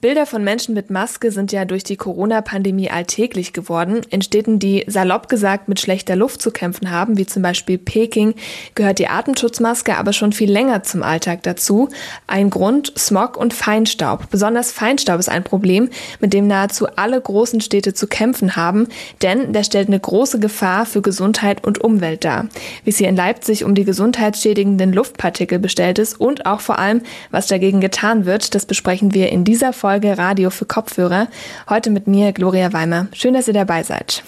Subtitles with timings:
[0.00, 4.02] Bilder von Menschen mit Maske sind ja durch die Corona-Pandemie alltäglich geworden.
[4.10, 8.34] In Städten, die salopp gesagt mit schlechter Luft zu kämpfen haben, wie zum Beispiel Peking,
[8.76, 11.88] gehört die Atemschutzmaske aber schon viel länger zum Alltag dazu.
[12.28, 14.30] Ein Grund Smog und Feinstaub.
[14.30, 18.86] Besonders Feinstaub ist ein Problem, mit dem nahezu alle großen Städte zu kämpfen haben,
[19.22, 22.46] denn der stellt eine große Gefahr für Gesundheit und Umwelt dar.
[22.84, 27.02] Wie es hier in Leipzig um die gesundheitsschädigenden Luftpartikel bestellt ist und auch vor allem,
[27.32, 31.28] was dagegen getan wird, das besprechen wir in dieser Folge Folge Radio für Kopfhörer.
[31.70, 33.06] Heute mit mir, Gloria Weimer.
[33.14, 34.22] Schön, dass ihr dabei seid.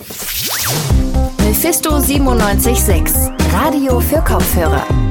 [1.45, 5.10] Mephisto 97.6, Radio für Kopfhörer.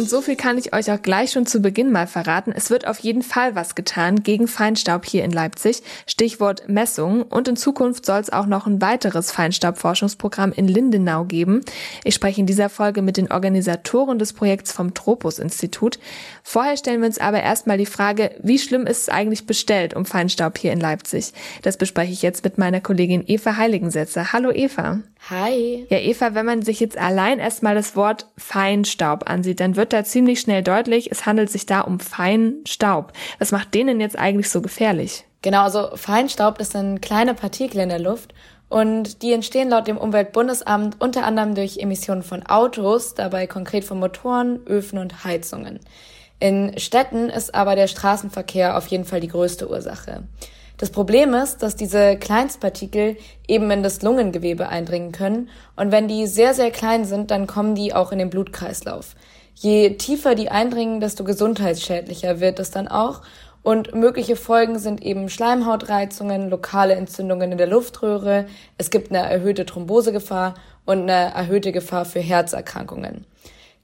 [0.00, 2.54] Und so viel kann ich euch auch gleich schon zu Beginn mal verraten.
[2.56, 5.82] Es wird auf jeden Fall was getan gegen Feinstaub hier in Leipzig.
[6.06, 7.20] Stichwort Messung.
[7.20, 11.60] Und in Zukunft soll es auch noch ein weiteres Feinstaubforschungsprogramm in Lindenau geben.
[12.02, 15.98] Ich spreche in dieser Folge mit den Organisatoren des Projekts vom Tropos-Institut.
[16.42, 20.06] Vorher stellen wir uns aber erstmal die Frage, wie schlimm ist es eigentlich bestellt um
[20.06, 21.34] Feinstaub hier in Leipzig?
[21.60, 24.32] Das bespreche ich jetzt mit meiner Kollegin Eva Heiligensetzer.
[24.32, 25.00] Hallo Eva.
[25.28, 25.86] Hi.
[25.90, 30.04] Ja, Eva, wenn man sich jetzt allein erstmal das Wort Feinstaub ansieht, dann wird da
[30.04, 33.12] ziemlich schnell deutlich, es handelt sich da um Feinstaub.
[33.38, 35.24] Was macht denen jetzt eigentlich so gefährlich?
[35.42, 38.34] Genau, also Feinstaub, das sind kleine Partikel in der Luft
[38.68, 43.98] und die entstehen laut dem Umweltbundesamt unter anderem durch Emissionen von Autos, dabei konkret von
[43.98, 45.80] Motoren, Öfen und Heizungen.
[46.38, 50.22] In Städten ist aber der Straßenverkehr auf jeden Fall die größte Ursache.
[50.78, 56.26] Das Problem ist, dass diese Kleinstpartikel eben in das Lungengewebe eindringen können und wenn die
[56.26, 59.14] sehr, sehr klein sind, dann kommen die auch in den Blutkreislauf.
[59.62, 63.20] Je tiefer die eindringen, desto gesundheitsschädlicher wird es dann auch
[63.62, 68.46] und mögliche Folgen sind eben Schleimhautreizungen, lokale Entzündungen in der Luftröhre,
[68.78, 70.54] es gibt eine erhöhte Thrombosegefahr
[70.86, 73.26] und eine erhöhte Gefahr für Herzerkrankungen.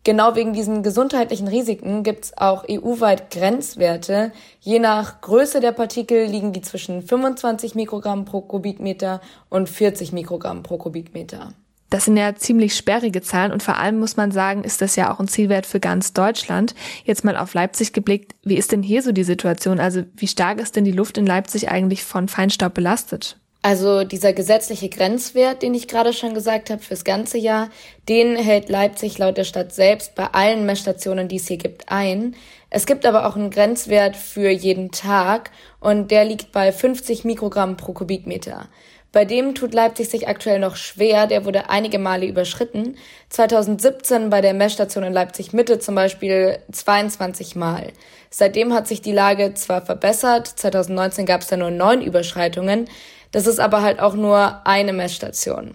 [0.03, 4.33] Genau wegen diesen gesundheitlichen Risiken gibt es auch EU-weit Grenzwerte.
[4.61, 10.63] Je nach Größe der Partikel liegen die zwischen 25 Mikrogramm pro Kubikmeter und 40 Mikrogramm
[10.63, 11.53] pro Kubikmeter.
[11.91, 15.13] Das sind ja ziemlich sperrige Zahlen und vor allem muss man sagen, ist das ja
[15.13, 16.74] auch ein Zielwert für ganz Deutschland.
[17.05, 19.79] Jetzt mal auf Leipzig geblickt, wie ist denn hier so die Situation?
[19.79, 23.39] Also wie stark ist denn die Luft in Leipzig eigentlich von Feinstaub belastet?
[23.63, 27.69] Also dieser gesetzliche Grenzwert, den ich gerade schon gesagt habe, fürs ganze Jahr,
[28.08, 32.36] den hält Leipzig laut der Stadt selbst bei allen Messstationen, die es hier gibt, ein.
[32.70, 37.77] Es gibt aber auch einen Grenzwert für jeden Tag und der liegt bei 50 Mikrogramm
[37.77, 38.68] pro Kubikmeter.
[39.17, 42.99] Bei dem tut Leipzig sich aktuell noch schwer, der wurde einige Male überschritten.
[43.31, 47.95] 2017 bei der Messstation in Leipzig Mitte zum Beispiel 22 Mal.
[48.29, 52.91] Seitdem hat sich die Lage zwar verbessert, 2019 gab es da nur neun Überschreitungen,
[53.33, 55.73] das ist aber halt auch nur eine Messstation.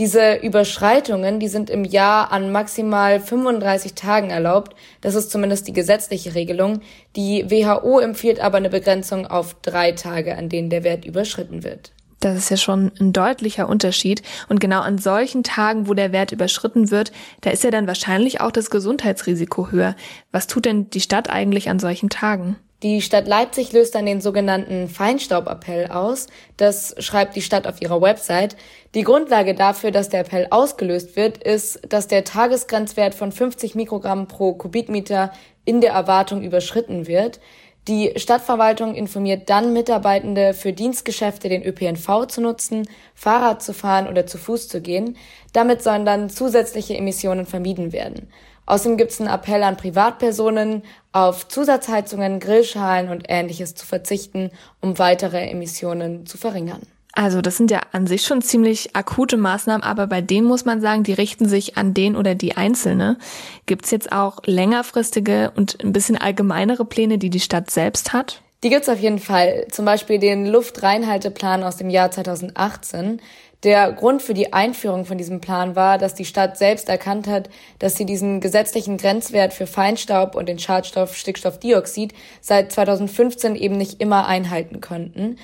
[0.00, 4.74] Diese Überschreitungen, die sind im Jahr an maximal 35 Tagen erlaubt.
[5.02, 6.80] Das ist zumindest die gesetzliche Regelung.
[7.14, 11.92] Die WHO empfiehlt aber eine Begrenzung auf drei Tage, an denen der Wert überschritten wird.
[12.22, 14.22] Das ist ja schon ein deutlicher Unterschied.
[14.48, 17.10] Und genau an solchen Tagen, wo der Wert überschritten wird,
[17.40, 19.96] da ist ja dann wahrscheinlich auch das Gesundheitsrisiko höher.
[20.30, 22.56] Was tut denn die Stadt eigentlich an solchen Tagen?
[22.84, 26.28] Die Stadt Leipzig löst dann den sogenannten Feinstaubappell aus.
[26.56, 28.56] Das schreibt die Stadt auf ihrer Website.
[28.94, 34.28] Die Grundlage dafür, dass der Appell ausgelöst wird, ist, dass der Tagesgrenzwert von 50 Mikrogramm
[34.28, 35.32] pro Kubikmeter
[35.64, 37.40] in der Erwartung überschritten wird.
[37.88, 44.24] Die Stadtverwaltung informiert dann Mitarbeitende für Dienstgeschäfte den ÖPNV zu nutzen, Fahrrad zu fahren oder
[44.24, 45.16] zu Fuß zu gehen.
[45.52, 48.30] Damit sollen dann zusätzliche Emissionen vermieden werden.
[48.66, 55.00] Außerdem gibt es einen Appell an Privatpersonen, auf Zusatzheizungen, Grillschalen und ähnliches zu verzichten, um
[55.00, 56.86] weitere Emissionen zu verringern.
[57.14, 60.80] Also das sind ja an sich schon ziemlich akute Maßnahmen, aber bei denen muss man
[60.80, 63.18] sagen, die richten sich an den oder die Einzelne.
[63.66, 68.40] Gibt es jetzt auch längerfristige und ein bisschen allgemeinere Pläne, die die Stadt selbst hat?
[68.62, 69.66] Die gibt's auf jeden Fall.
[69.70, 73.20] Zum Beispiel den Luftreinhalteplan aus dem Jahr 2018.
[73.64, 77.48] Der Grund für die Einführung von diesem Plan war, dass die Stadt selbst erkannt hat,
[77.78, 84.00] dass sie diesen gesetzlichen Grenzwert für Feinstaub und den Schadstoff Stickstoffdioxid seit 2015 eben nicht
[84.00, 85.36] immer einhalten konnten.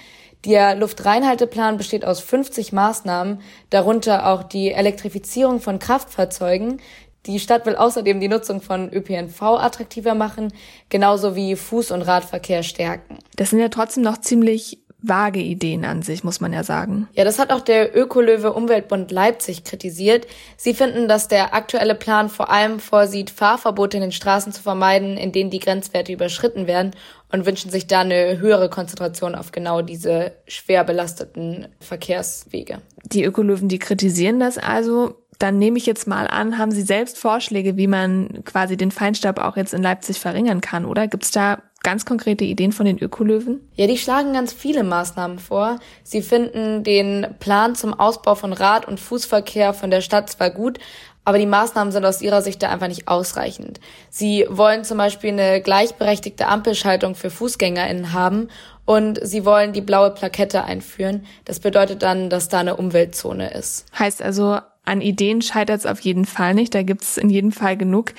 [0.44, 3.40] Der Luftreinhalteplan besteht aus 50 Maßnahmen,
[3.70, 6.80] darunter auch die Elektrifizierung von Kraftfahrzeugen.
[7.26, 10.52] Die Stadt will außerdem die Nutzung von ÖPNV attraktiver machen,
[10.88, 13.18] genauso wie Fuß- und Radverkehr stärken.
[13.36, 17.08] Das sind ja trotzdem noch ziemlich vage Ideen an sich, muss man ja sagen.
[17.12, 20.26] Ja, das hat auch der Ökolöwe Umweltbund Leipzig kritisiert.
[20.56, 25.16] Sie finden, dass der aktuelle Plan vor allem vorsieht, Fahrverbote in den Straßen zu vermeiden,
[25.16, 26.92] in denen die Grenzwerte überschritten werden
[27.30, 32.80] und wünschen sich da eine höhere Konzentration auf genau diese schwer belasteten Verkehrswege.
[33.04, 35.14] Die Ökolöwen, die kritisieren das also.
[35.38, 39.38] dann nehme ich jetzt mal an, haben Sie selbst Vorschläge, wie man quasi den Feinstaub
[39.38, 41.06] auch jetzt in Leipzig verringern kann, oder?
[41.06, 43.60] Gibt es da ganz konkrete Ideen von den Ökolöwen?
[43.74, 45.78] Ja, die schlagen ganz viele Maßnahmen vor.
[46.02, 50.80] Sie finden den Plan zum Ausbau von Rad- und Fußverkehr von der Stadt zwar gut,
[51.28, 53.80] aber die Maßnahmen sind aus ihrer Sicht da einfach nicht ausreichend.
[54.08, 58.48] Sie wollen zum Beispiel eine gleichberechtigte Ampelschaltung für FußgängerInnen haben
[58.86, 61.26] und sie wollen die blaue Plakette einführen.
[61.44, 63.84] Das bedeutet dann, dass da eine Umweltzone ist.
[63.98, 66.74] Heißt also, an Ideen scheitert es auf jeden Fall nicht.
[66.74, 68.14] Da gibt es in jedem Fall genug.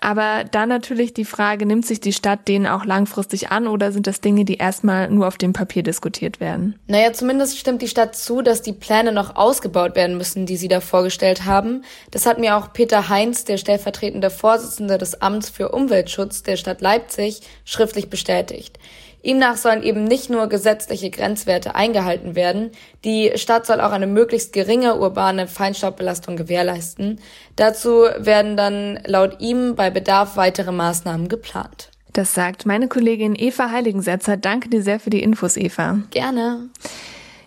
[0.00, 4.06] Aber dann natürlich die Frage, nimmt sich die Stadt denen auch langfristig an oder sind
[4.06, 6.78] das Dinge, die erstmal nur auf dem Papier diskutiert werden?
[6.86, 10.68] Naja, zumindest stimmt die Stadt zu, dass die Pläne noch ausgebaut werden müssen, die sie
[10.68, 11.84] da vorgestellt haben.
[12.10, 16.80] Das hat mir auch Peter Heinz, der stellvertretende Vorsitzende des Amts für Umweltschutz der Stadt
[16.80, 18.78] Leipzig, schriftlich bestätigt.
[19.22, 22.70] Ihm nach sollen eben nicht nur gesetzliche Grenzwerte eingehalten werden,
[23.04, 27.20] die Stadt soll auch eine möglichst geringe urbane Feinstaubbelastung gewährleisten.
[27.56, 31.90] Dazu werden dann laut ihm bei Bedarf weitere Maßnahmen geplant.
[32.12, 34.36] Das sagt meine Kollegin Eva Heiligensetzer.
[34.36, 36.00] Danke dir sehr für die Infos, Eva.
[36.10, 36.70] Gerne.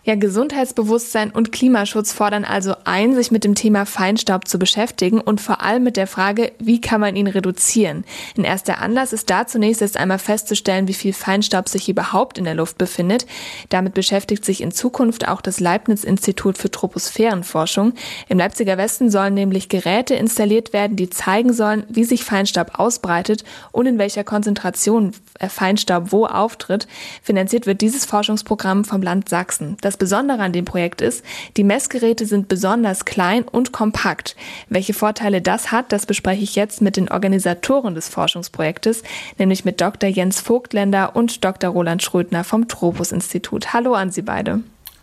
[0.05, 5.39] Ja, Gesundheitsbewusstsein und Klimaschutz fordern also ein, sich mit dem Thema Feinstaub zu beschäftigen und
[5.39, 8.03] vor allem mit der Frage, wie kann man ihn reduzieren.
[8.37, 12.43] Ein erster Anlass ist da zunächst erst einmal festzustellen, wie viel Feinstaub sich überhaupt in
[12.43, 13.25] der Luft befindet.
[13.69, 17.93] Damit beschäftigt sich in Zukunft auch das Leibniz-Institut für Troposphärenforschung.
[18.27, 23.45] Im Leipziger Westen sollen nämlich Geräte installiert werden, die zeigen sollen, wie sich Feinstaub ausbreitet
[23.71, 26.87] und in welcher Konzentration Feinstaub wo auftritt.
[27.21, 29.77] Finanziert wird dieses Forschungsprogramm vom Land Sachsen.
[29.81, 31.23] Das das Besondere an dem Projekt ist,
[31.55, 34.35] die Messgeräte sind besonders klein und kompakt.
[34.67, 39.03] Welche Vorteile das hat, das bespreche ich jetzt mit den Organisatoren des Forschungsprojektes,
[39.37, 40.09] nämlich mit Dr.
[40.09, 41.69] Jens Vogtländer und Dr.
[41.69, 43.71] Roland Schrödner vom Tropos-Institut.
[43.71, 44.61] Hallo an Sie beide.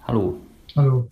[0.09, 0.41] Hallo.
[0.77, 1.07] Hallo.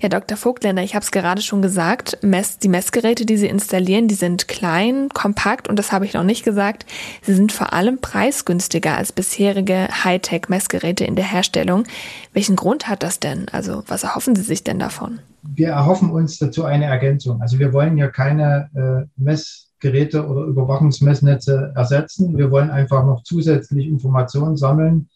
[0.00, 0.36] Ja, Dr.
[0.36, 4.48] Vogtländer, ich habe es gerade schon gesagt, Mess, die Messgeräte, die Sie installieren, die sind
[4.48, 6.86] klein, kompakt und das habe ich noch nicht gesagt.
[7.22, 11.84] Sie sind vor allem preisgünstiger als bisherige Hightech-Messgeräte in der Herstellung.
[12.32, 13.46] Welchen Grund hat das denn?
[13.50, 15.20] Also was erhoffen Sie sich denn davon?
[15.42, 17.40] Wir erhoffen uns dazu eine Ergänzung.
[17.40, 22.36] Also wir wollen ja keine äh, Messgeräte oder Überwachungsmessnetze ersetzen.
[22.36, 25.08] Wir wollen einfach noch zusätzlich Informationen sammeln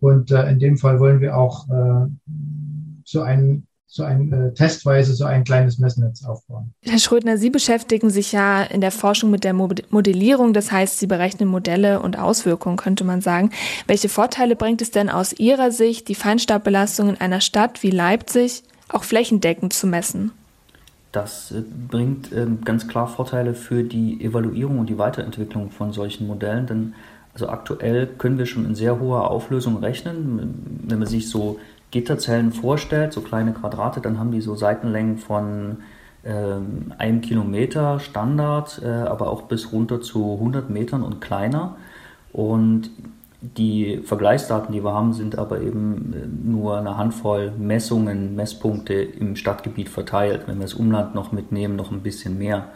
[0.00, 2.06] und äh, in dem Fall wollen wir auch äh,
[3.06, 6.74] so ein so ein äh, testweise so ein kleines Messnetz aufbauen.
[6.82, 11.06] Herr Schrödner, Sie beschäftigen sich ja in der Forschung mit der Modellierung, das heißt, Sie
[11.06, 13.50] berechnen Modelle und Auswirkungen, könnte man sagen.
[13.86, 18.64] Welche Vorteile bringt es denn aus Ihrer Sicht, die Feinstaubbelastung in einer Stadt wie Leipzig
[18.88, 20.32] auch flächendeckend zu messen?
[21.12, 26.26] Das äh, bringt äh, ganz klar Vorteile für die Evaluierung und die Weiterentwicklung von solchen
[26.26, 26.94] Modellen, denn
[27.32, 30.80] also aktuell können wir schon in sehr hoher Auflösung rechnen.
[30.86, 31.58] Wenn man sich so
[31.96, 35.78] Gitterzellen vorstellt, so kleine Quadrate, dann haben die so Seitenlängen von
[36.26, 41.76] ähm, einem Kilometer Standard, äh, aber auch bis runter zu 100 Metern und kleiner.
[42.34, 42.90] Und
[43.40, 49.34] die Vergleichsdaten, die wir haben, sind aber eben äh, nur eine Handvoll Messungen, Messpunkte im
[49.34, 50.42] Stadtgebiet verteilt.
[50.46, 52.66] Wenn wir das Umland noch mitnehmen, noch ein bisschen mehr.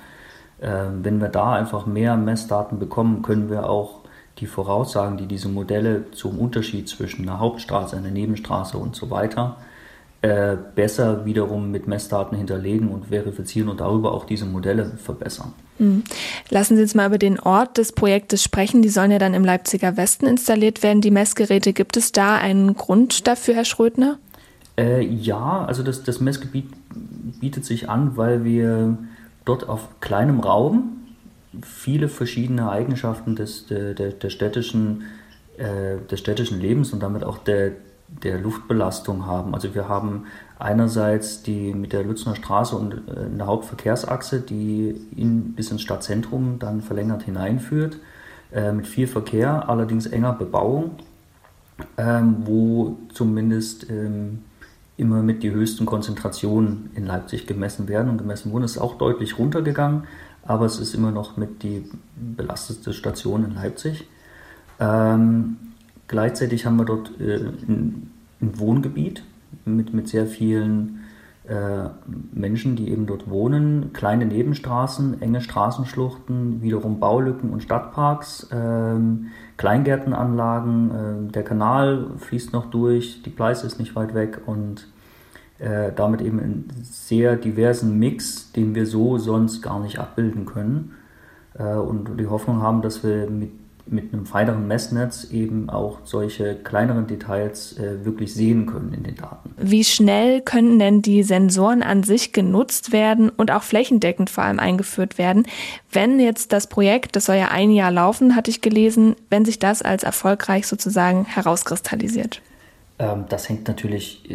[0.61, 4.00] Äh, wenn wir da einfach mehr Messdaten bekommen, können wir auch
[4.39, 9.57] die Voraussagen, die diese Modelle zum Unterschied zwischen einer Hauptstraße, einer Nebenstraße und so weiter
[10.23, 15.55] äh, besser wiederum mit Messdaten hinterlegen und verifizieren und darüber auch diese Modelle verbessern.
[15.79, 16.05] Hm.
[16.51, 18.83] Lassen Sie uns mal über den Ort des Projektes sprechen.
[18.83, 21.73] Die sollen ja dann im Leipziger Westen installiert werden, die Messgeräte.
[21.73, 24.19] Gibt es da einen Grund dafür, Herr Schrödner?
[24.77, 26.67] Äh, ja, also das, das Messgebiet
[27.41, 28.99] bietet sich an, weil wir
[29.47, 31.00] dort auf kleinem Raum
[31.63, 35.03] viele verschiedene Eigenschaften des, der, der, der städtischen,
[35.57, 37.73] äh, des städtischen Lebens und damit auch der,
[38.23, 39.55] der Luftbelastung haben.
[39.55, 40.27] Also wir haben
[40.59, 46.59] einerseits die mit der Lützner Straße und äh, eine Hauptverkehrsachse, die in, bis ins Stadtzentrum
[46.59, 47.99] dann verlängert hineinführt,
[48.53, 50.93] äh, mit viel Verkehr, allerdings enger Bebauung,
[51.97, 54.43] ähm, wo zumindest ähm,
[54.97, 58.65] immer mit die höchsten Konzentrationen in Leipzig gemessen werden und gemessen wurden.
[58.65, 60.03] Es ist auch deutlich runtergegangen
[60.45, 61.85] aber es ist immer noch mit die
[62.17, 64.09] belastetste Station in Leipzig.
[64.79, 65.57] Ähm,
[66.09, 69.23] gleichzeitig haben wir dort äh, ein, ein, Wohngebiet
[69.65, 71.01] mit, mit sehr vielen
[71.47, 71.89] äh,
[72.33, 80.91] Menschen, die eben dort wohnen, kleine Nebenstraßen, enge Straßenschluchten, wiederum Baulücken und Stadtparks, ähm, Kleingärtenanlagen,
[81.29, 84.87] äh, der Kanal fließt noch durch, die Pleiße ist nicht weit weg und
[85.61, 90.93] äh, damit eben einen sehr diversen Mix, den wir so sonst gar nicht abbilden können.
[91.59, 93.51] Äh, und die Hoffnung haben, dass wir mit
[93.91, 99.17] mit einem feineren Messnetz eben auch solche kleineren Details äh, wirklich sehen können in den
[99.17, 99.51] Daten.
[99.57, 104.61] Wie schnell können denn die Sensoren an sich genutzt werden und auch flächendeckend vor allem
[104.61, 105.47] eingeführt werden,
[105.91, 109.59] wenn jetzt das Projekt, das soll ja ein Jahr laufen, hatte ich gelesen, wenn sich
[109.59, 112.41] das als erfolgreich sozusagen herauskristallisiert?
[112.99, 114.31] Ähm, das hängt natürlich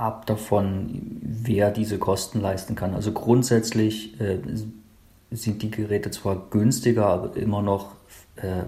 [0.00, 2.94] ab davon, wer diese Kosten leisten kann.
[2.94, 4.38] Also grundsätzlich äh,
[5.30, 7.92] sind die Geräte zwar günstiger, aber immer noch
[8.36, 8.64] äh,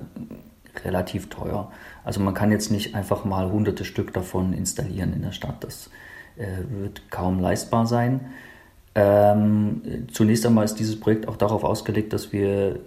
[0.84, 1.72] relativ teuer.
[2.04, 5.64] Also man kann jetzt nicht einfach mal hunderte Stück davon installieren in der Stadt.
[5.64, 5.90] Das
[6.36, 8.20] äh, wird kaum leistbar sein.
[8.94, 12.78] Ähm, zunächst einmal ist dieses Projekt auch darauf ausgelegt, dass wir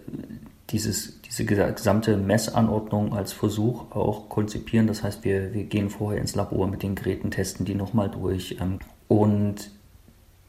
[0.69, 4.87] dieses, diese gesamte Messanordnung als Versuch auch konzipieren.
[4.87, 8.57] Das heißt, wir, wir gehen vorher ins Labor mit den Geräten, testen die nochmal durch.
[8.59, 9.71] Ähm, und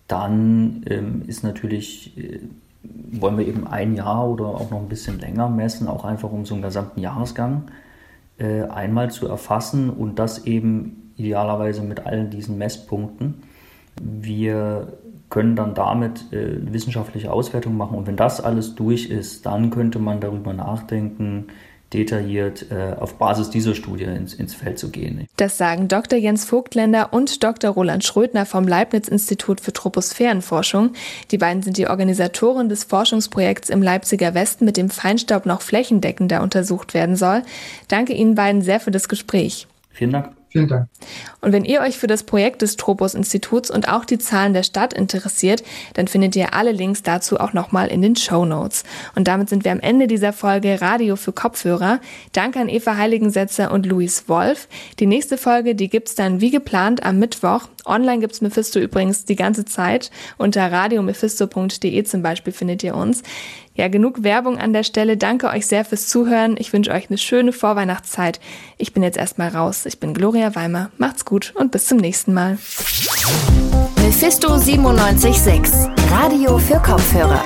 [0.08, 2.40] dann ähm, ist natürlich äh,
[3.12, 6.44] wollen wir eben ein Jahr oder auch noch ein bisschen länger messen, auch einfach um
[6.44, 7.64] so einen gesamten Jahresgang
[8.38, 13.42] äh, einmal zu erfassen und das eben idealerweise mit allen diesen Messpunkten.
[14.00, 14.92] Wir
[15.30, 19.98] können dann damit äh, wissenschaftliche Auswertung machen und wenn das alles durch ist, dann könnte
[19.98, 21.46] man darüber nachdenken,
[21.92, 25.26] detailliert äh, auf Basis dieser Studie ins, ins Feld zu gehen.
[25.36, 26.18] Das sagen Dr.
[26.18, 27.70] Jens Vogtländer und Dr.
[27.70, 30.92] Roland Schrödner vom Leibniz-Institut für Troposphärenforschung.
[31.30, 36.42] Die beiden sind die Organisatoren des Forschungsprojekts im Leipziger Westen, mit dem Feinstaub noch flächendeckender
[36.42, 37.42] untersucht werden soll.
[37.88, 39.68] Danke Ihnen beiden sehr für das Gespräch.
[39.90, 40.35] Vielen Dank.
[40.48, 40.88] Vielen Dank.
[41.40, 44.94] Und wenn ihr euch für das Projekt des Tropos-Instituts und auch die Zahlen der Stadt
[44.94, 45.62] interessiert,
[45.94, 48.84] dann findet ihr alle Links dazu auch nochmal in den Show Notes.
[49.16, 52.00] Und damit sind wir am Ende dieser Folge Radio für Kopfhörer.
[52.32, 54.68] Danke an Eva Heiligensetzer und Luis Wolf.
[55.00, 57.68] Die nächste Folge, die gibt's dann wie geplant am Mittwoch.
[57.84, 60.10] Online gibt's Mephisto übrigens die ganze Zeit.
[60.38, 63.22] Unter radiomephisto.de zum Beispiel findet ihr uns.
[63.74, 65.18] Ja, genug Werbung an der Stelle.
[65.18, 66.56] Danke euch sehr fürs Zuhören.
[66.58, 68.40] Ich wünsche euch eine schöne Vorweihnachtszeit.
[68.78, 69.84] Ich bin jetzt erstmal raus.
[69.84, 70.90] Ich bin Gloria Weimer.
[70.98, 72.58] Macht's gut und bis zum nächsten Mal.
[74.02, 74.58] Mephisto
[74.92, 77.42] 976, Radio für Kopfhörer.